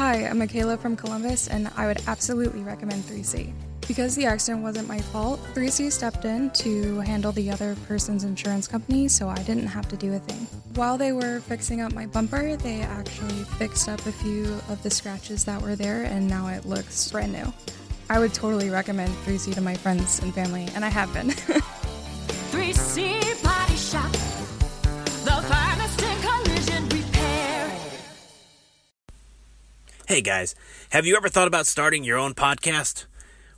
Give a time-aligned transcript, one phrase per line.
[0.00, 3.52] Hi, I'm Michaela from Columbus, and I would absolutely recommend 3C.
[3.86, 8.66] Because the accident wasn't my fault, 3C stepped in to handle the other person's insurance
[8.66, 10.46] company, so I didn't have to do a thing.
[10.74, 14.88] While they were fixing up my bumper, they actually fixed up a few of the
[14.88, 17.52] scratches that were there, and now it looks brand new.
[18.08, 21.28] I would totally recommend 3C to my friends and family, and I have been.
[22.52, 24.10] 3C Body Shop.
[25.26, 25.79] The finest
[30.10, 30.56] Hey guys,
[30.90, 33.04] have you ever thought about starting your own podcast?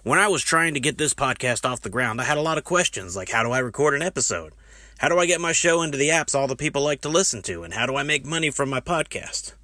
[0.02, 2.58] When I was trying to get this podcast off the ground, I had a lot
[2.58, 4.52] of questions like how do I record an episode?
[4.98, 7.40] How do I get my show into the apps all the people like to listen
[7.44, 7.62] to?
[7.62, 9.54] And how do I make money from my podcast?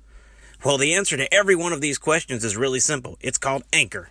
[0.64, 3.18] Well, the answer to every one of these questions is really simple.
[3.20, 4.08] It's called Anchor.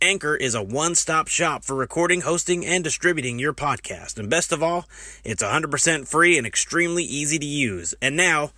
[0.00, 4.18] Anchor is a one stop shop for recording, hosting, and distributing your podcast.
[4.18, 4.86] And best of all,
[5.24, 7.94] it's 100% free and extremely easy to use.
[8.00, 8.52] And now,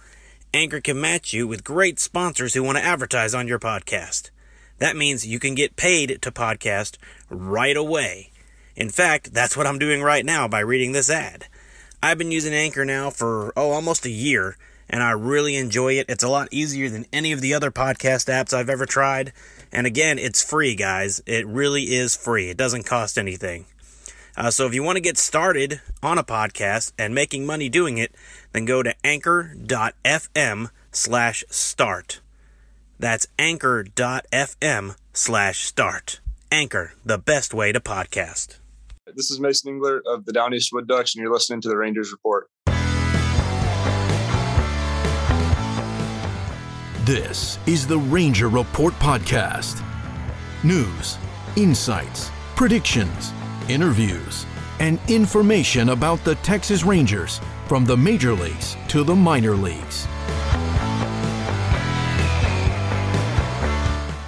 [0.52, 4.30] Anchor can match you with great sponsors who want to advertise on your podcast.
[4.78, 6.96] That means you can get paid to podcast
[7.28, 8.32] right away.
[8.74, 11.46] In fact, that's what I'm doing right now by reading this ad.
[12.02, 14.56] I've been using Anchor now for, oh, almost a year,
[14.88, 16.06] and I really enjoy it.
[16.08, 19.32] It's a lot easier than any of the other podcast apps I've ever tried.
[19.70, 21.22] And again, it's free, guys.
[21.26, 22.50] It really is free.
[22.50, 23.66] It doesn't cost anything.
[24.40, 27.98] Uh, so if you want to get started on a podcast and making money doing
[27.98, 28.10] it,
[28.54, 32.20] then go to anchor.fm slash start.
[32.98, 36.20] That's anchor.fm slash start.
[36.50, 38.56] Anchor, the best way to podcast.
[39.14, 41.76] This is Mason Englert of the Down East Wood Ducks, and you're listening to the
[41.76, 42.48] Rangers Report.
[47.04, 49.84] This is the Ranger Report Podcast.
[50.64, 51.18] News,
[51.56, 53.34] insights, predictions,
[53.70, 54.46] interviews,
[54.80, 60.06] and information about the Texas Rangers from the major leagues to the minor leagues.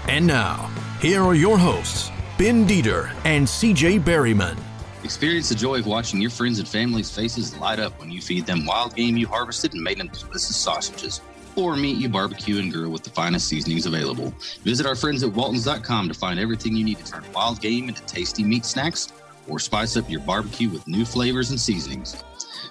[0.08, 0.70] And now,
[1.00, 4.56] here are your hosts, Ben Dieter and CJ Berryman.
[5.04, 8.46] Experience the joy of watching your friends and family's faces light up when you feed
[8.46, 11.20] them wild game you harvested and made into delicious sausages.
[11.56, 14.32] Or meat you barbecue and grill with the finest seasonings available.
[14.62, 18.02] Visit our friends at Waltons.com to find everything you need to turn wild game into
[18.02, 19.12] tasty meat snacks
[19.48, 22.22] or spice up your barbecue with new flavors and seasonings.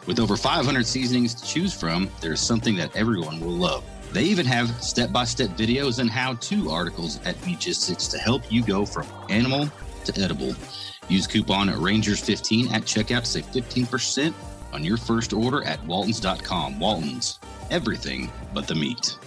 [0.08, 3.84] With over 500 seasonings to choose from, there's something that everyone will love.
[4.12, 8.52] They even have step by step videos and how to articles at Meatgistics to help
[8.52, 9.70] you go from animal
[10.06, 10.56] to edible.
[11.08, 14.34] Use coupon Rangers15 at checkout to save 15%
[14.74, 16.80] on your first order at Waltons.com.
[16.80, 17.40] Waltons,
[17.70, 19.18] everything but the meat.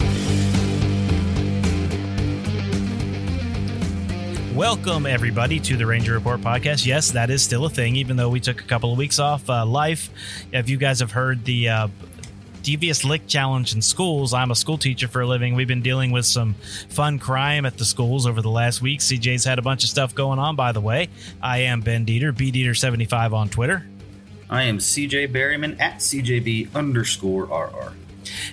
[4.55, 6.85] Welcome, everybody, to the Ranger Report podcast.
[6.85, 9.49] Yes, that is still a thing, even though we took a couple of weeks off.
[9.49, 10.09] Uh, life,
[10.53, 11.87] if you guys have heard the uh,
[12.63, 15.55] Devious Lick Challenge in schools, I'm a school teacher for a living.
[15.55, 16.53] We've been dealing with some
[16.87, 19.01] fun crime at the schools over the last week.
[19.01, 21.09] CJ's had a bunch of stuff going on, by the way.
[21.43, 23.85] I am Ben Dieter, BDieter75 on Twitter.
[24.49, 27.91] I am CJ Berryman at CJB underscore RR.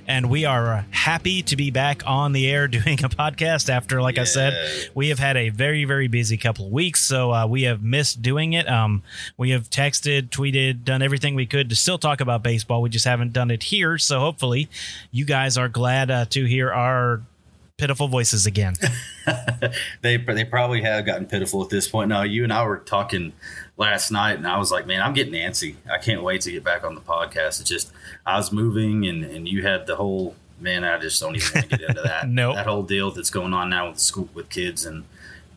[0.06, 4.00] And we are uh, happy to be back on the air doing a podcast after
[4.00, 4.54] like i said
[4.94, 7.00] we have had a very very busy couple of weeks.
[7.00, 8.68] So uh, we have missed doing it.
[8.68, 9.02] Um,
[9.36, 12.82] we have texted tweeted done everything we could to still talk about baseball.
[12.82, 13.98] We just haven't done it here.
[13.98, 14.68] So hopefully
[15.10, 17.22] you guys are glad uh, to hear our
[17.76, 18.74] pitiful voices again
[20.02, 22.08] they they probably have gotten pitiful at this point.
[22.08, 23.32] Now, you and I were talking
[23.76, 25.76] last night, and I was like, man, I'm getting antsy.
[25.90, 27.60] I can't wait to get back on the podcast.
[27.60, 27.92] It's just
[28.26, 30.84] I was moving, and and you had the whole man.
[30.84, 32.28] I just don't even want to get into that.
[32.28, 32.56] Nope.
[32.56, 35.04] that whole deal that's going on now with school with kids and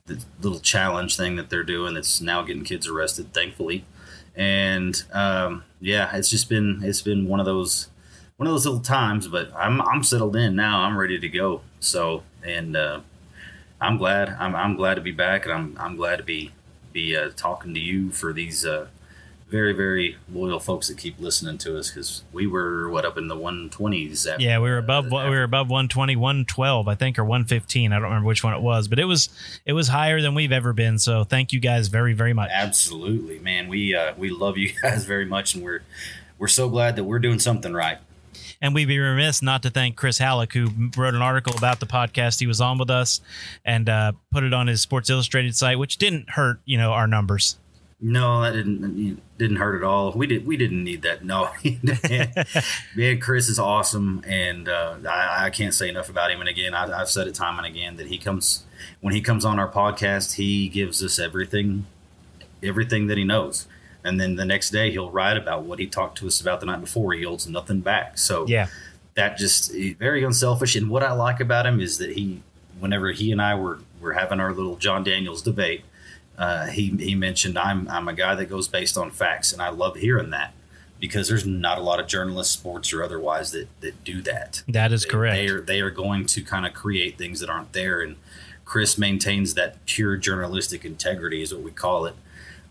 [0.05, 1.93] the little challenge thing that they're doing.
[1.95, 3.85] That's now getting kids arrested, thankfully.
[4.35, 7.89] And um, yeah, it's just been it's been one of those
[8.37, 9.27] one of those little times.
[9.27, 10.81] But I'm I'm settled in now.
[10.81, 11.61] I'm ready to go.
[11.79, 12.75] So and.
[12.75, 13.01] Uh,
[13.81, 14.29] I'm glad.
[14.39, 16.53] I'm, I'm glad to be back, and I'm I'm glad to be
[16.93, 18.87] be uh, talking to you for these uh,
[19.49, 23.27] very very loyal folks that keep listening to us because we were what up in
[23.27, 24.25] the 120s.
[24.27, 27.91] After, yeah we were above uh, we were above 120 112 i think or 115
[27.91, 29.29] i don't remember which one it was but it was
[29.65, 33.39] it was higher than we've ever been so thank you guys very very much Absolutely,
[33.39, 33.67] man.
[33.67, 35.81] We uh, we love you guys very much, and we're
[36.39, 37.97] we're so glad that we're doing something right.
[38.61, 41.85] And we'd be remiss not to thank Chris Halicke, who wrote an article about the
[41.85, 43.21] podcast he was on with us
[43.63, 47.07] and uh, put it on his Sports Illustrated site, which didn't hurt, you know, our
[47.07, 47.57] numbers.
[48.01, 50.11] No, that didn't didn't hurt at all.
[50.11, 51.23] We did we didn't need that.
[51.23, 51.49] No,
[52.95, 56.41] man, Chris is awesome, and uh, I, I, can't say enough about him.
[56.41, 58.65] And again, I, have said it time and again that he comes
[58.99, 61.85] when he comes on our podcast, he gives us everything,
[62.61, 63.65] everything that he knows,
[64.05, 66.65] and then the next day he'll write about what he talked to us about the
[66.65, 67.13] night before.
[67.13, 68.17] He holds nothing back.
[68.17, 68.67] So yeah,
[69.15, 70.75] that just very unselfish.
[70.75, 72.41] And what I like about him is that he,
[72.79, 75.83] whenever he and I were were having our little Jon Daniels debate
[76.37, 79.69] uh, he he mentioned I'm I'm a guy that goes based on facts, and I
[79.69, 80.53] love hearing that
[80.99, 84.63] because there's not a lot of journalists, sports or otherwise, that that do that.
[84.67, 85.35] That is they, correct.
[85.35, 88.17] They are they are going to kind of create things that aren't there, and
[88.65, 92.15] Chris maintains that pure journalistic integrity, is what we call it.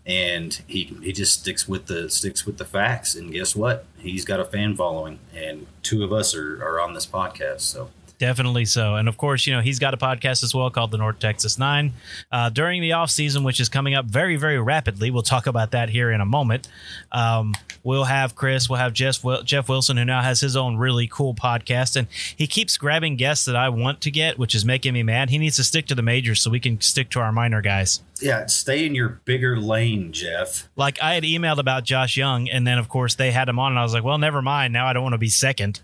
[0.05, 3.85] And he he just sticks with the sticks with the facts, and guess what?
[3.97, 7.89] He's got a fan following, and two of us are, are on this podcast, so
[8.17, 8.95] Definitely so.
[8.95, 11.59] And of course, you know, he's got a podcast as well called the North Texas
[11.59, 11.93] Nine.
[12.31, 15.71] Uh, during the off season, which is coming up very, very rapidly, we'll talk about
[15.71, 16.67] that here in a moment.
[17.11, 17.53] Um,
[17.83, 21.33] we'll have Chris, we'll have Jeff, Jeff Wilson, who now has his own really cool
[21.33, 21.97] podcast.
[21.97, 25.29] And he keeps grabbing guests that I want to get, which is making me mad.
[25.29, 28.01] He needs to stick to the majors so we can stick to our minor guys.
[28.21, 30.69] Yeah, stay in your bigger lane, Jeff.
[30.77, 33.73] Like I had emailed about Josh Jung, and then of course they had him on,
[33.73, 34.71] and I was like, well, never mind.
[34.71, 35.81] Now I don't want to be second.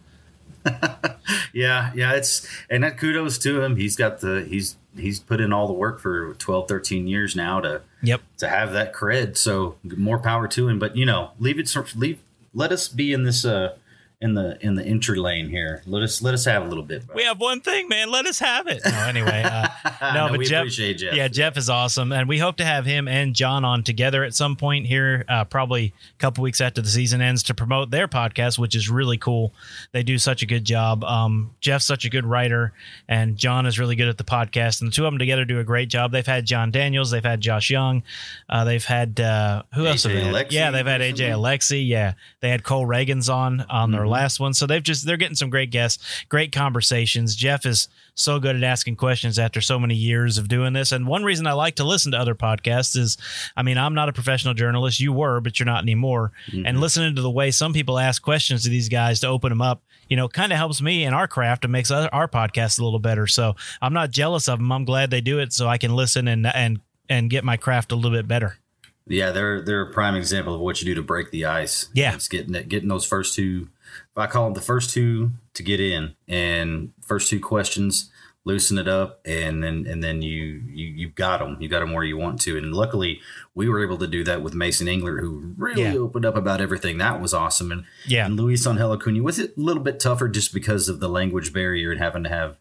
[1.54, 3.76] yeah, yeah, it's and that kudos to him.
[3.76, 7.60] He's got the he's he's put in all the work for 12, 13 years now
[7.62, 9.38] to yep to have that cred.
[9.38, 10.80] So more power to him.
[10.80, 12.20] But you know, leave it leave
[12.54, 13.76] let us be in this uh
[14.22, 15.82] in the in the entry lane here.
[15.88, 17.08] Let us let us have a little bit.
[17.08, 17.16] Bro.
[17.16, 18.12] We have one thing, man.
[18.12, 18.82] Let us have it.
[18.86, 19.68] No, anyway, uh,
[20.14, 23.08] no, no, but Jeff, Jeff, yeah, Jeff is awesome, and we hope to have him
[23.08, 26.88] and John on together at some point here, uh, probably a couple weeks after the
[26.88, 29.54] season ends, to promote their podcast, which is really cool.
[29.92, 31.04] They do such a good job.
[31.04, 32.74] Um, Jeff's such a good writer,
[33.08, 35.60] and John is really good at the podcast, and the two of them together do
[35.60, 36.12] a great job.
[36.12, 38.04] They've had Jon Daniels, they've had Josh Jung,
[38.50, 40.04] uh, they've had uh, who else?
[40.04, 40.52] Have they had?
[40.52, 41.88] Yeah, they've had AJ Alexy.
[41.88, 43.98] Yeah, they had Cole Ragans on on mm-hmm.
[43.98, 47.36] their last one, so they've just they're getting some great guests, great conversations.
[47.36, 50.92] Jeff is so good at asking questions after so many years of doing this.
[50.92, 53.18] And one reason I like to listen to other podcasts is,
[53.56, 55.00] I mean, I'm not a professional journalist.
[55.00, 56.32] You were, but you're not anymore.
[56.48, 56.66] Mm-hmm.
[56.66, 59.62] And listening to the way some people ask questions to these guys to open them
[59.62, 62.84] up, you know, kind of helps me in our craft and makes our podcast a
[62.84, 63.28] little better.
[63.28, 64.72] So I'm not jealous of them.
[64.72, 66.80] I'm glad they do it so I can listen and and
[67.10, 68.58] and get my craft a little bit better.
[69.08, 71.90] Yeah, they're they're a prime example of what you do to break the ice.
[71.94, 73.70] Yeah, it's getting getting those first two
[74.16, 78.10] I call them the first two to get in, and first two questions,
[78.44, 81.58] loosen it up, and then and then you you you got them.
[81.60, 83.22] You got them where you want to, and luckily
[83.56, 85.94] we were able to do that with Mason Englert, who really yeah.
[85.94, 86.98] opened up about everything.
[86.98, 90.28] That was awesome, and yeah, and Luis Angel Acuna was it a little bit tougher
[90.28, 92.58] just because of the language barrier and having to have.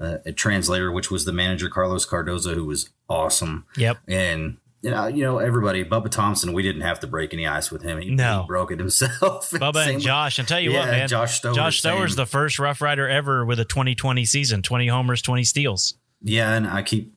[0.00, 3.66] Uh, a translator, which was the manager Carlos Cardoza, who was awesome.
[3.76, 3.98] Yep.
[4.06, 7.70] And you know, you know, everybody, Bubba Thompson, we didn't have to break any ice
[7.70, 8.00] with him.
[8.00, 8.42] He, no.
[8.42, 9.50] he broke it himself.
[9.50, 10.38] Bubba and Josh.
[10.38, 11.54] And tell you yeah, what, man, Josh Stower.
[11.54, 15.94] Josh Stower's the first Rough Rider ever with a 2020 season 20 homers, 20 steals.
[16.22, 16.54] Yeah.
[16.54, 17.12] And I keep,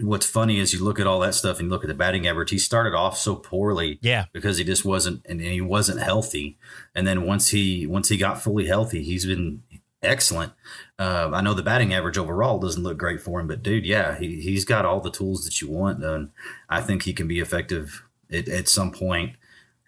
[0.00, 2.26] what's funny is you look at all that stuff and you look at the batting
[2.26, 2.50] average.
[2.50, 3.98] He started off so poorly.
[4.00, 4.26] Yeah.
[4.32, 6.56] Because he just wasn't, and he wasn't healthy.
[6.94, 9.64] And then once he, once he got fully healthy, he's been,
[10.02, 10.52] excellent.
[10.98, 14.18] Uh, I know the batting average overall doesn't look great for him, but dude, yeah,
[14.18, 16.02] he, he's got all the tools that you want.
[16.02, 16.30] And
[16.68, 19.36] I think he can be effective at, at some point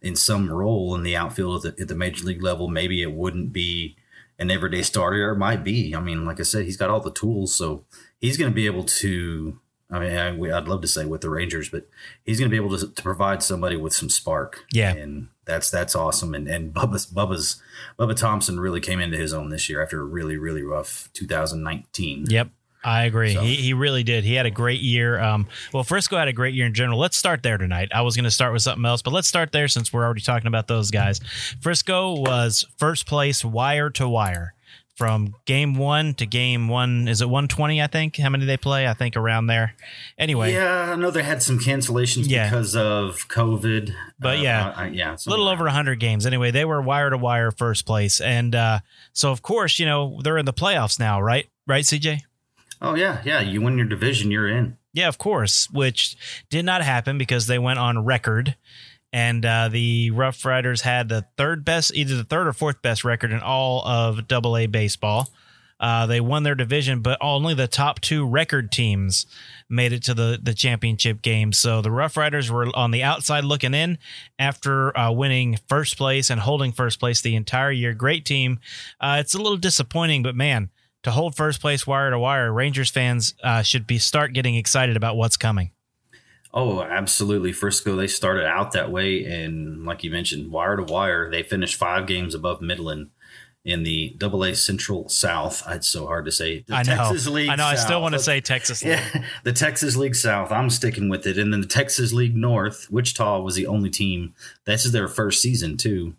[0.02, 2.68] in some role in the outfield at the, at the, major league level.
[2.68, 3.96] Maybe it wouldn't be
[4.38, 5.94] an everyday starter, or it might be.
[5.94, 7.84] I mean, like I said, he's got all the tools, so
[8.20, 9.58] he's going to be able to.
[9.90, 11.88] I mean, I, would love to say with the Rangers, but
[12.24, 14.64] he's going to be able to, to provide somebody with some spark.
[14.72, 16.34] Yeah, and that's that's awesome.
[16.34, 17.62] And and Bubba's Bubba's
[17.98, 22.26] Bubba Thompson really came into his own this year after a really really rough 2019.
[22.28, 22.48] Yep.
[22.86, 23.32] I agree.
[23.32, 23.40] So.
[23.40, 24.24] He, he really did.
[24.24, 25.18] He had a great year.
[25.18, 26.98] Um, well, Frisco had a great year in general.
[26.98, 27.88] Let's start there tonight.
[27.94, 30.20] I was going to start with something else, but let's start there since we're already
[30.20, 31.18] talking about those guys.
[31.62, 34.52] Frisco was first place wire to wire
[34.96, 37.08] from game one to game one.
[37.08, 37.82] Is it 120?
[37.82, 38.16] I think.
[38.16, 38.86] How many they play?
[38.86, 39.74] I think around there.
[40.18, 40.52] Anyway.
[40.52, 42.48] Yeah, I know they had some cancellations yeah.
[42.48, 43.92] because of COVID.
[44.18, 46.26] But uh, yeah, uh, yeah, a little over 100 games.
[46.26, 48.80] Anyway, they were wire to wire first place, and uh,
[49.12, 51.48] so of course, you know they're in the playoffs now, right?
[51.66, 52.20] Right, CJ.
[52.80, 53.40] Oh yeah, yeah.
[53.40, 54.76] You win your division, you're in.
[54.92, 55.68] Yeah, of course.
[55.70, 56.16] Which
[56.50, 58.56] did not happen because they went on record
[59.14, 63.04] and uh, the Rough Riders had the third best, either the third or fourth best
[63.04, 65.30] record in all of Double A baseball.
[65.78, 69.26] Uh, they won their division, but only the top two record teams
[69.68, 71.52] made it to the the championship game.
[71.52, 73.98] So the Rough Riders were on the outside looking in
[74.36, 77.94] after uh, winning first place and holding first place the entire year.
[77.94, 78.58] Great team.
[79.00, 80.70] Uh, it's a little disappointing, but man,
[81.04, 84.96] to hold first place wire to wire, Rangers fans uh, should be start getting excited
[84.96, 85.70] about what's coming.
[86.56, 87.52] Oh, absolutely.
[87.52, 89.24] Frisco, they started out that way.
[89.24, 93.10] And like you mentioned, wire to wire, they finished five games above Midland
[93.64, 95.66] in the Double A Central South.
[95.66, 96.60] Uh, it's so hard to say.
[96.60, 96.96] The I know.
[96.96, 97.64] Texas League I know.
[97.64, 98.84] I still want to say Texas.
[98.84, 98.92] League.
[98.92, 100.52] Yeah, the Texas League South.
[100.52, 101.38] I'm sticking with it.
[101.38, 104.34] And then the Texas League North, Wichita was the only team.
[104.64, 106.14] This is their first season, too.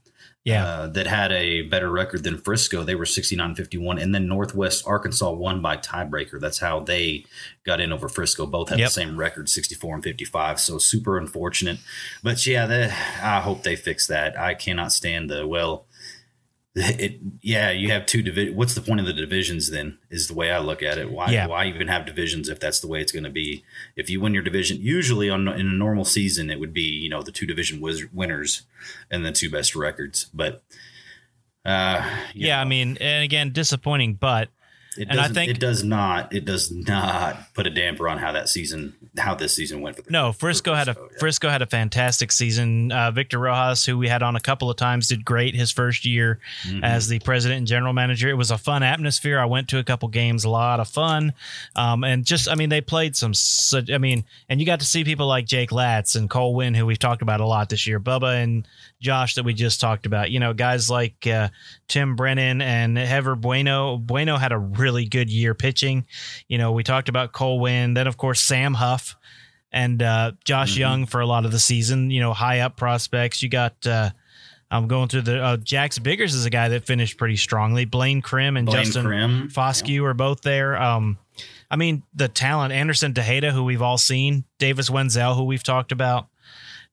[0.46, 0.64] Yeah.
[0.66, 2.84] Uh, that had a better record than Frisco.
[2.84, 3.98] They were 69 51.
[3.98, 6.40] And then Northwest Arkansas won by tiebreaker.
[6.40, 7.26] That's how they
[7.66, 8.46] got in over Frisco.
[8.46, 8.88] Both had Yep.
[8.88, 10.60] the same record, 64 and 55.
[10.60, 11.80] So super unfortunate.
[12.24, 12.86] But yeah, they,
[13.22, 14.40] I hope they fix that.
[14.40, 15.85] I cannot stand the, well,
[16.78, 19.98] it, yeah, you have two divi- What's the point of the divisions then?
[20.10, 21.10] Is the way I look at it.
[21.10, 21.30] Why?
[21.32, 21.48] Yeah.
[21.48, 23.64] Why even have divisions if that's the way it's going to be?
[23.96, 27.10] If you win your division, usually on in a normal season, it would be you
[27.10, 28.64] know the two division wiz- winners
[29.10, 30.30] and the two best records.
[30.34, 30.64] But
[31.64, 34.50] uh, yeah, know, I mean, and again, disappointing, but
[34.98, 36.34] it and I think- it does not.
[36.34, 40.02] It does not put a damper on how that season, how this season went for
[40.02, 41.20] the no, Frisco had a Frisco, yeah.
[41.20, 42.92] Frisco had a fantastic season.
[42.92, 46.06] Uh, Victor Rojas, who we had on a couple of times, did great his first
[46.06, 46.84] year Mm-hmm.
[46.84, 48.30] as the president and general manager.
[48.30, 49.40] It was a fun atmosphere.
[49.40, 51.34] I went to a couple games, a lot of fun,
[51.76, 53.34] um, and just I mean they played some.
[53.94, 56.86] I mean, and you got to see people like Jake Latz and Cole Winn, who
[56.86, 58.00] we've talked about a lot this year.
[58.00, 58.68] Bubba and
[59.06, 60.32] Josh that we just talked about.
[60.32, 61.50] You know, guys like uh,
[61.88, 63.98] Tim Brennan and Hever Bueno.
[63.98, 66.06] Bueno had a really good year pitching.
[66.48, 67.94] You know, we talked about Cole Winn.
[67.94, 69.16] Then of course Sam Huff
[69.72, 70.80] and uh, Josh Mm-hmm.
[70.80, 72.10] Jung for a lot of the season.
[72.10, 73.42] You know, high up prospects.
[73.44, 73.86] You got.
[73.86, 74.10] Uh,
[74.72, 77.86] I'm going through the uh, Jax Biggers is a guy that finished pretty strongly.
[77.86, 80.76] Blaine Crim and Blaine Justin Crim, Foscue are both there.
[80.82, 81.20] Um,
[81.70, 85.92] I mean, the talent Anderson Tejeda, who we've all seen, Davis Wendzel, who we've talked
[85.92, 86.28] about.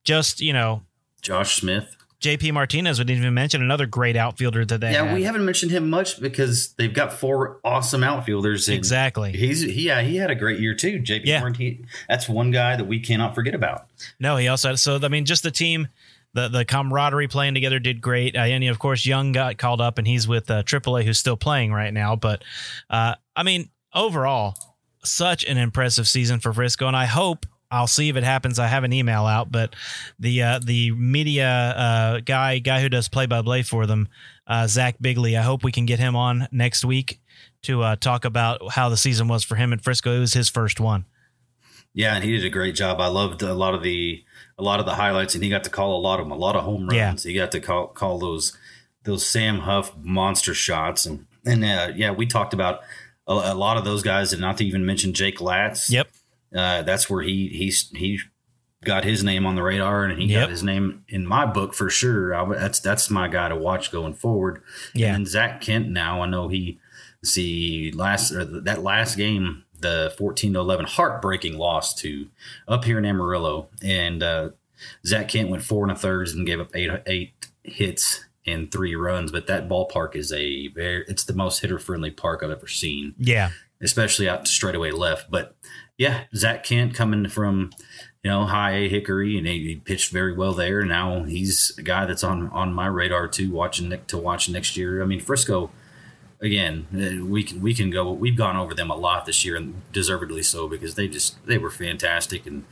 [0.05, 0.83] Just you know,
[1.23, 1.97] Josh Smith.
[2.23, 2.99] JP Martinez.
[2.99, 5.15] We didn't even mention another great outfielder that they Yeah, had.
[5.15, 8.69] we haven't mentioned him much because they've got four awesome outfielders.
[8.69, 9.33] exactly.
[9.33, 11.01] He's he yeah he had a great year too.
[11.01, 11.41] JP Yeah.
[11.41, 13.87] Martin, that's one guy that we cannot forget about.
[14.19, 15.89] No, he also had, so I mean, just the team,
[16.33, 18.37] the the camaraderie playing together did great.
[18.37, 21.37] Uh, and of course, Jung got called up, and he's with uh, AAA, who's still
[21.37, 22.17] playing right now.
[22.17, 22.43] But
[22.89, 24.57] uh, I mean, overall,
[25.05, 27.47] such an impressive season for Frisco, and I hope.
[27.73, 28.59] I'll see if it happens.
[28.59, 29.75] I have an email out, but
[30.19, 34.09] the uh, the media uh, guy guy who does play by play for them,
[34.47, 35.37] uh, Zach Bigley.
[35.37, 37.19] I hope we can get him on next week
[37.63, 40.13] to uh, talk about how the season was for him in Frisco.
[40.13, 41.07] It was his first one.
[41.95, 43.01] Yeah, and he did a great job.
[43.01, 44.23] I loved a lot of the
[44.59, 46.37] a lot of the highlights, and he got to call a lot of them, a
[46.37, 47.25] lot of home runs.
[47.25, 47.29] Yeah.
[47.31, 48.57] He got to call call those
[49.05, 52.81] those Sam Huff monster shots, and and uh, yeah, we talked about
[53.27, 55.91] a, a lot of those guys, and not to even mention Jake Latz.
[55.91, 56.09] Yep.
[56.55, 58.19] Uh, that's where he he's he
[58.85, 60.41] got his name on the radar, and he Yep.
[60.43, 62.35] got his name in my book for sure.
[62.35, 64.63] I, that's that's my guy to watch going forward.
[64.95, 65.15] Yeah.
[65.15, 66.79] And Zach Kent now, I know he
[67.25, 72.29] see last or that last game, the fourteen to eleven heartbreaking loss to
[72.69, 74.51] up here in Amarillo, and uh,
[75.07, 77.33] Zach Kent went four and a thirds and gave up eight eight
[77.63, 79.31] hits and three runs.
[79.31, 83.15] But that ballpark is a very it's the most hitter friendly park I've ever seen
[83.19, 83.51] Yeah.
[83.81, 85.31] especially out straightaway left.
[85.31, 85.55] But
[85.99, 87.71] yeah, Zach Kent coming from
[88.23, 90.85] you know high A Hickory, and he, he pitched very well there.
[90.85, 95.03] Now he's a guy that's on on my radar too, watching to watch next year.
[95.03, 95.71] I mean Frisco.
[96.41, 98.11] Again, uh, we can we can go.
[98.11, 101.57] We've gone over them a lot this year, and deservedly so because they just they
[101.57, 102.47] were fantastic.
[102.47, 102.65] And,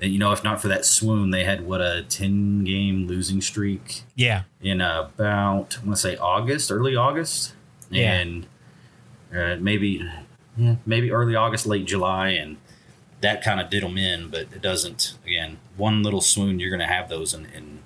[0.00, 3.40] and you know, if not for that swoon, they had what a ten game losing
[3.40, 4.42] streak Yeah.
[4.60, 7.54] in about I want to say August, early August,
[7.90, 8.20] Yeah.
[8.20, 8.46] and
[9.36, 10.08] uh, maybe
[10.58, 12.56] yeah, maybe early August, late July, and
[13.20, 14.28] that kind of did them in.
[14.28, 15.14] But it doesn't.
[15.24, 17.78] Again, one little swoon, you're going to have those in in,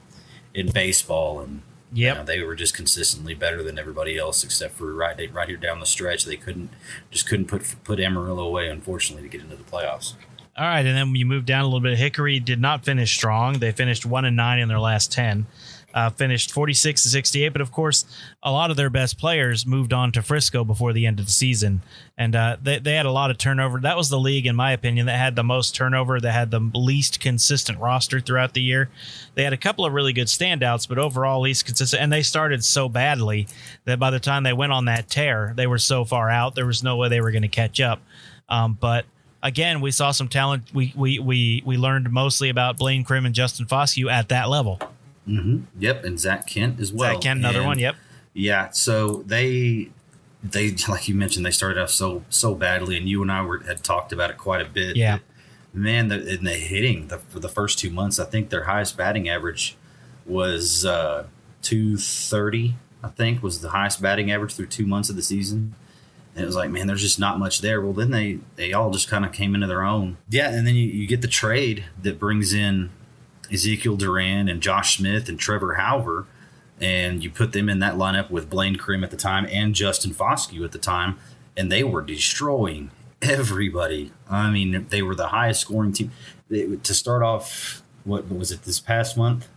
[0.54, 1.62] in baseball, and
[1.92, 5.48] yeah, you know, they were just consistently better than everybody else, except for right right
[5.48, 6.70] here down the stretch, they couldn't
[7.10, 10.14] just couldn't put put Amarillo away, unfortunately, to get into the playoffs.
[10.56, 11.96] All right, and then you move down a little bit.
[11.96, 13.58] Hickory did not finish strong.
[13.58, 15.46] They finished one and nine in their last ten.
[15.94, 18.06] Uh, finished forty six to sixty eight, but of course,
[18.42, 21.32] a lot of their best players moved on to Frisco before the end of the
[21.32, 21.82] season,
[22.16, 23.78] and uh, they they had a lot of turnover.
[23.80, 26.18] That was the league, in my opinion, that had the most turnover.
[26.18, 28.88] That had the least consistent roster throughout the year.
[29.34, 32.02] They had a couple of really good standouts, but overall least consistent.
[32.02, 33.46] And they started so badly
[33.84, 36.54] that by the time they went on that tear, they were so far out.
[36.54, 38.00] There was no way they were going to catch up.
[38.48, 39.04] Um, but
[39.42, 40.70] again, we saw some talent.
[40.72, 44.78] We we we we learned mostly about Blaine Crim and Justin Foscue at that level.
[45.28, 45.58] Mm-hmm.
[45.78, 47.14] Yep, and Zach Kent as well.
[47.14, 47.78] Zach Kent, another And- one.
[47.78, 47.96] Yep.
[48.34, 49.90] Yeah, so they
[50.42, 53.60] they like you mentioned they started off so so badly, and you and I were
[53.62, 54.96] had talked about it quite a bit.
[54.96, 55.18] Yeah.
[55.74, 58.96] man, the, in the hitting the, for the first two months, I think their highest
[58.96, 59.76] batting average
[60.26, 61.26] was uh,
[61.62, 62.74] two thirty.
[63.04, 65.74] I think was the highest batting average through two months of the season.
[66.34, 67.80] And it was like, man, there's just not much there.
[67.82, 70.16] Well, then they they all just kind of came into their own.
[70.30, 72.88] Yeah, and then you, you get the trade that brings in
[73.50, 76.26] Ezekiel Duran and Josh Smith and Trevor Hauver,
[76.80, 80.12] and you put them in that lineup with Blaine Crim at the time and Justin
[80.12, 81.18] Foscue at the time,
[81.56, 84.10] and they were destroying everybody.
[84.28, 86.10] I mean, they were the highest scoring team.
[86.48, 89.48] They, to start off, what was it this past month?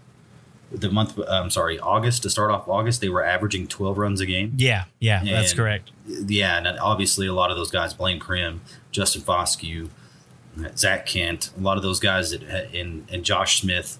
[0.71, 2.23] The month, I'm sorry, August.
[2.23, 4.53] To start off August, they were averaging 12 runs a game.
[4.57, 5.91] Yeah, yeah, that's correct.
[6.07, 8.61] Yeah, and obviously a lot of those guys, Blaine Crim,
[8.91, 9.89] Justin Foscue,
[10.77, 13.99] Zach Kent, a lot of those guys that and and Josh Smith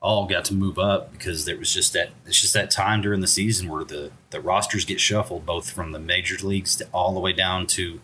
[0.00, 3.20] all got to move up because there was just that it's just that time during
[3.20, 7.14] the season where the the rosters get shuffled both from the major leagues to all
[7.14, 8.00] the way down to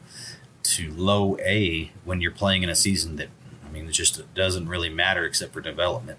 [0.62, 3.28] to low A when you're playing in a season that
[3.66, 6.18] I mean it just doesn't really matter except for development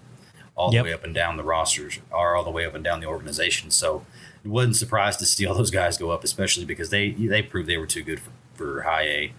[0.54, 0.84] all Yep.
[0.84, 3.06] the way up and down the rosters are all the way up and down the
[3.06, 3.70] organization.
[3.70, 4.04] So
[4.44, 7.68] it wasn't surprised to see all those guys go up, especially because they they proved
[7.68, 9.32] they were too good for, for high A.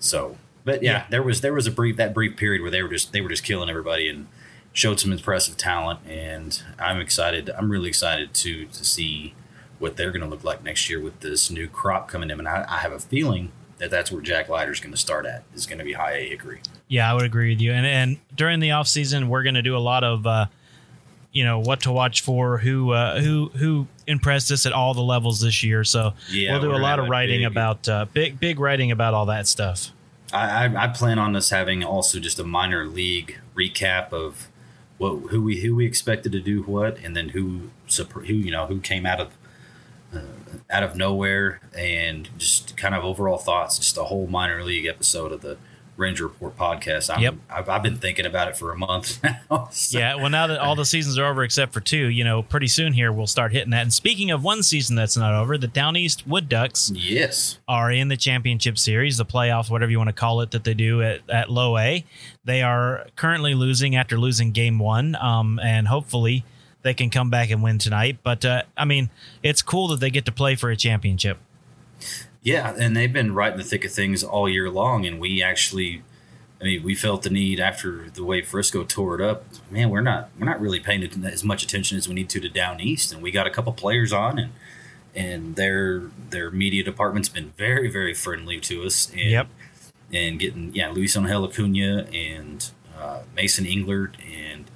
[0.00, 1.04] So, but yeah, Yeah.
[1.10, 3.28] there was there was a brief that brief period where they were just they were
[3.28, 4.26] just killing everybody and
[4.72, 6.00] showed some impressive talent.
[6.08, 7.50] And I'm excited.
[7.50, 9.34] I'm really excited to to see
[9.78, 12.38] what they're going to look like next year with this new crop coming in.
[12.38, 15.42] And I, I have a feeling that that's where Jack Leiter's going to start at
[15.54, 16.60] is going to be high A Hickory.
[16.88, 17.72] Yeah, I would agree with you.
[17.72, 20.46] And and during the off season, we're going to do a lot of, uh,
[21.32, 25.02] you know, what to watch for, who uh, who who impressed us at all the
[25.02, 25.82] levels this year.
[25.82, 29.12] So Yeah, we'll do a lot of writing big- about uh, big big writing about
[29.14, 29.90] all that stuff.
[30.34, 34.48] I, I, I plan on us having also just a minor league recap of
[34.98, 38.66] what who we who we expected to do what, and then who who you know
[38.66, 39.32] who came out of
[40.14, 40.20] uh,
[40.70, 43.78] out of nowhere, and just kind of overall thoughts.
[43.78, 45.56] Just a whole minor league episode of the
[45.96, 47.14] Ranger Report podcast.
[47.14, 47.34] I'm, Yep.
[47.48, 49.68] I've, I've been thinking about it for a month now.
[49.70, 52.42] so- Yeah, well, now that all the seasons are over except for two, you know,
[52.42, 53.82] pretty soon here we'll start hitting that.
[53.82, 57.58] And speaking of one season that's not over, the Down East Wood Ducks Yes.
[57.68, 60.74] are in the championship series, the playoffs, whatever you want to call it, that they
[60.74, 62.04] do at, at low A.
[62.44, 66.44] They are currently losing after losing game one, um, and hopefully
[66.82, 68.18] they can come back and win tonight.
[68.22, 69.08] But uh, I mean,
[69.42, 71.38] it's cool that they get to play for a championship.
[72.44, 75.42] Yeah, and they've been right in the thick of things all year long, and we
[75.42, 76.02] actually,
[76.60, 79.44] I mean, we felt the need after the way Frisco tore it up.
[79.70, 82.48] Man, we're not we're not really paying as much attention as we need to to
[82.50, 84.52] down east, and we got a couple players on, and
[85.14, 89.10] and their their media department's been very very friendly to us.
[89.10, 89.46] And, Yep.
[90.12, 94.66] and getting yeah Luis Angel Acuna and uh, Mason Englert and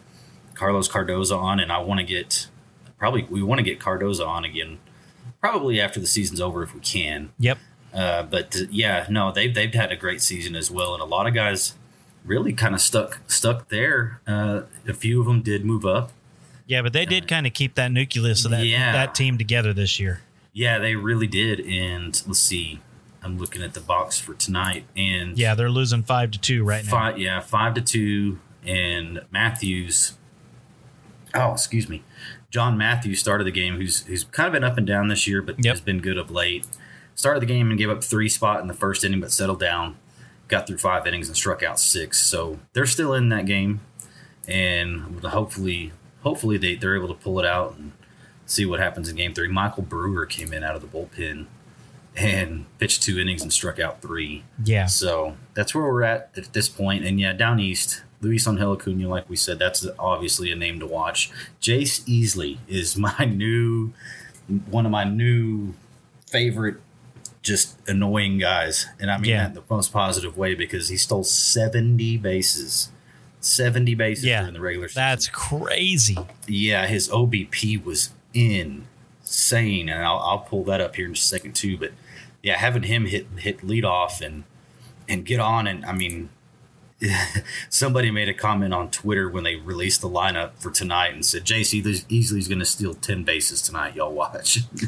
[0.55, 2.49] Carlos Cardoza on, and I want to get
[2.99, 4.79] probably we want to get Cardoza on again,
[5.41, 7.31] probably after the season's over if we can.
[7.39, 7.59] Yep.
[7.95, 11.07] Uh, but uh, yeah, no, they've they've had a great season as well, and a
[11.07, 11.75] lot of guys
[12.25, 14.21] really kind of stuck stuck there.
[14.27, 16.13] Uh, a few of them did move up.
[16.67, 18.93] Yeah, but they did kind of keep that nucleus of that Yeah.
[18.93, 20.21] that team together this year.
[20.53, 21.61] Yeah, they really did.
[21.61, 22.81] And let's see,
[23.23, 26.85] I'm looking at the box for tonight, and Yeah, they're losing five to two right
[26.85, 27.17] now.
[27.17, 30.13] yeah, five to two, and Matthews.
[31.35, 32.03] Oh, excuse me,
[32.51, 33.77] John Matthews started the game.
[33.77, 35.73] Who's who's kind of been up and down this year, but Yep.
[35.75, 36.67] has been good of late.
[37.15, 39.97] Started the game and gave up three spot in the first inning, but settled down.
[40.49, 42.19] Got through five innings and struck out six.
[42.19, 43.81] So they're still in that game,
[44.47, 47.93] and hopefully, hopefully they they're able to pull it out and
[48.47, 49.49] see what happens in game three.
[49.49, 51.47] Michael Brewer came in out of the bullpen
[52.17, 54.43] and pitched two innings and struck out three.
[54.65, 54.87] Yeah.
[54.87, 57.05] So that's where we're at at this point.
[57.05, 60.87] And yeah, down east, Luis Angel Acuna, like we said, that's obviously a name to
[60.87, 61.31] watch.
[61.61, 63.93] Jayce Easley is my new,
[64.71, 65.75] one of my new
[66.27, 66.77] favorite,
[67.43, 68.87] just annoying guys.
[69.01, 69.43] And I mean Yeah.
[69.45, 72.91] that in the most positive way because he stole 70 bases.
[73.41, 74.41] 70 bases Yeah.
[74.41, 75.03] during the regular season.
[75.03, 76.19] That's crazy.
[76.49, 78.11] Yeah, his OBP was
[79.23, 81.77] insane, and I'll, I'll pull that up here in just a second too.
[81.79, 81.93] But
[82.43, 84.45] yeah, having him hit hit lead off and
[85.09, 86.29] and get on, and I mean,
[87.69, 91.45] somebody made a comment on Twitter when they released the lineup for tonight and said,
[91.45, 93.95] "Jayce Easley is going to steal ten bases tonight.
[93.95, 94.59] Y'all watch."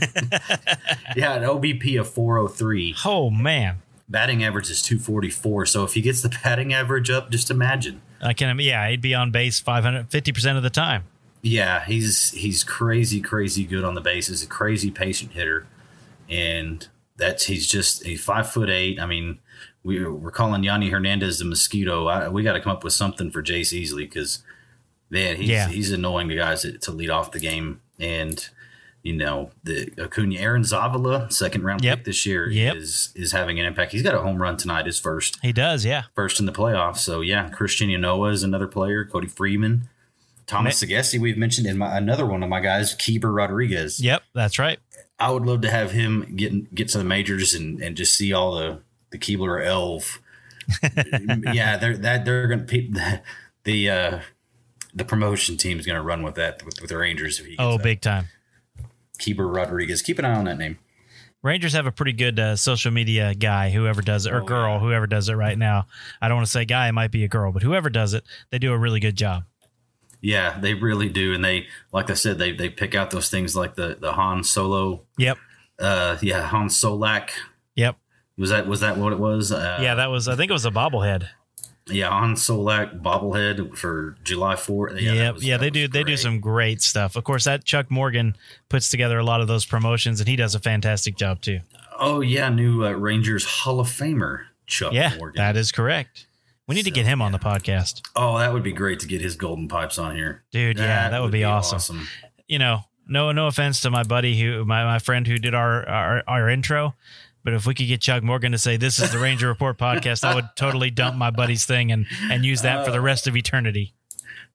[1.16, 2.94] yeah, an OBP of four hundred three.
[3.04, 5.66] Oh man, Batting average is two forty four.
[5.66, 8.02] So if he gets the batting average up, just imagine.
[8.20, 8.58] I can.
[8.58, 11.04] Yeah, he'd be on base 550 percent of the time.
[11.42, 14.42] Yeah, he's he's crazy, crazy good on the bases.
[14.42, 15.66] A crazy patient hitter,
[16.28, 19.00] and that's he's just he's five foot eight.
[19.00, 19.38] I mean,
[19.82, 22.06] we we're calling Yanni Hernandez the mosquito.
[22.06, 24.42] I, we got to come up with something for Jayce Easley because
[25.08, 25.68] man, he's Yeah.
[25.68, 27.80] he's annoying the guys to, to lead off the game.
[27.98, 28.46] And
[29.02, 31.98] you know, the Acuna, Aaron Zavala, second round Yep.
[31.98, 32.76] pick this year, Yep.
[32.76, 33.92] is is having an impact.
[33.92, 36.02] He's got a home run tonight, his first He does, yeah.
[36.14, 36.98] first in the playoffs.
[36.98, 39.04] So yeah, Christian Yanoa is another player.
[39.06, 39.88] Cody Freeman,
[40.46, 44.00] Thomas Saggese, we've mentioned, in my, another one of my guys, Keyber Rodriguez.
[44.00, 44.78] Yep, that's right.
[45.18, 48.32] I would love to have him get get to the majors and, and just see
[48.34, 50.20] all the the Keebler elf.
[51.52, 53.20] yeah, they're that they're gonna the
[53.64, 54.20] the uh,
[54.94, 57.76] the promotion team is gonna run with that with, with the Rangers if he Oh,
[57.76, 57.82] that.
[57.82, 58.26] big time.
[59.18, 60.02] Keyber Rodriguez.
[60.02, 60.78] Keep an eye on that name.
[61.42, 64.74] Rangers have a pretty good uh, social media guy, whoever does it, or Oh, girl,
[64.74, 64.78] yeah.
[64.80, 65.86] whoever does it right now.
[66.20, 68.24] I don't want to say guy, it might be a girl, but whoever does it,
[68.50, 69.44] they do a really good job.
[70.20, 73.56] Yeah, they really do, and they like I said, they they pick out those things
[73.56, 75.04] like the the Han Solo.
[75.16, 75.38] Yep.
[75.78, 77.30] Uh, yeah, Han Solak.
[78.40, 78.42] Yep.
[78.42, 79.52] Was that was that what it was?
[79.52, 81.28] Uh, yeah, that was, I think it was a bobblehead.
[81.86, 85.00] yeah, Han Solak bobblehead for July fourth.
[85.00, 85.88] Yeah, Yeah, was- yeah, they do.
[85.88, 87.16] They do some great stuff.
[87.16, 88.36] Of course, that Chuck Morgan
[88.68, 91.60] puts together a lot of those promotions, and he does a fantastic job too.
[91.98, 95.36] Oh yeah, new uh, Rangers Hall of Famer Chuck yeah, Morgan.
[95.42, 96.26] that is correct.
[96.66, 99.20] We need to get him on the podcast, Oh, that would be great to get
[99.20, 100.78] his golden pipes on here, dude.
[100.78, 102.06] yeah, that would be, awesome.
[102.46, 105.86] You know, no, no offense to my buddy who, my, my friend who did our,
[105.88, 106.94] our our intro,
[107.44, 110.24] but if we could get Chuck Morgan to say this is the Ranger Report podcast,
[110.24, 113.36] I would totally dump my buddy's thing and and use that for the rest of
[113.36, 113.94] eternity.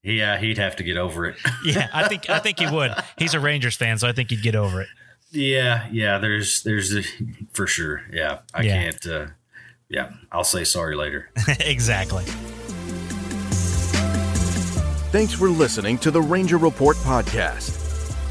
[0.04, 1.36] Yeah, he'd have to get over it.
[1.65, 2.93] Yeah, I think I think he would.
[3.17, 4.88] He's a Rangers fan, so I think he'd get over it.
[5.32, 6.17] yeah, yeah.
[6.19, 7.02] There's there's a,
[7.54, 8.04] for sure.
[8.13, 8.82] Yeah, I Yeah.
[8.84, 9.08] can't.
[9.08, 9.26] Uh,
[9.89, 11.30] yeah, I'll say sorry later.
[11.60, 12.24] exactly.
[15.12, 17.71] Thanks for listening to the Ranger Report podcast.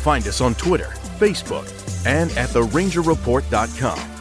[0.03, 1.67] Find us on Twitter, Facebook,
[2.07, 4.14] and at therangerreport.com.